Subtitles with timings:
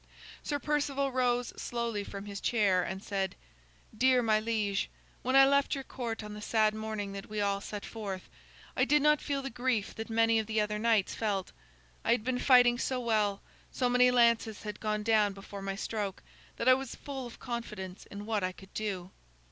[0.41, 3.35] Sir Perceval rose slowly from his chair and said:
[3.95, 4.89] "Dear my liege,
[5.21, 8.27] when I left your court on the sad morning that we all set forth,
[8.75, 11.51] I did not feel the grief that many of the other knights felt.
[12.03, 16.23] I had been fighting so well, so many lances had gone down before my stroke,
[16.57, 19.11] that I was full of confidence in what I could do.